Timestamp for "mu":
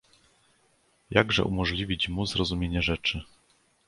2.09-2.25